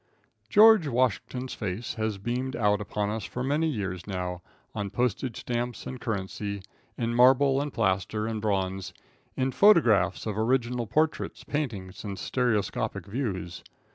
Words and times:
George 0.49 0.87
Washington's 0.87 1.53
face 1.53 1.93
has 1.93 2.17
beamed 2.17 2.55
out 2.55 2.81
upon 2.81 3.11
us 3.11 3.23
for 3.23 3.43
many 3.43 3.67
years 3.67 4.07
now, 4.07 4.41
on 4.73 4.89
postage 4.89 5.39
stamps 5.41 5.85
and 5.85 6.01
currency, 6.01 6.63
in 6.97 7.13
marble, 7.13 7.61
and 7.61 7.71
plaster, 7.71 8.25
and 8.25 8.41
bronze, 8.41 8.95
in 9.37 9.51
photographs 9.51 10.25
of 10.25 10.39
original 10.39 10.87
portraits, 10.87 11.43
paintings, 11.43 12.03
end 12.03 12.17
stereoscopic 12.17 13.05
views. 13.05 13.63